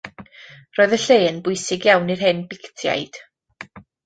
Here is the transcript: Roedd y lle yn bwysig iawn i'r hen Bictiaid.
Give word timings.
Roedd 0.77 0.95
y 0.97 0.99
lle 1.03 1.17
yn 1.25 1.37
bwysig 1.49 1.85
iawn 1.91 2.09
i'r 2.15 2.25
hen 2.29 2.41
Bictiaid. 2.55 3.21